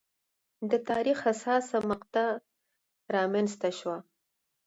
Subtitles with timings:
[0.69, 2.35] د تاریخ حساسه مقطعه
[3.15, 3.97] رامنځته شوه.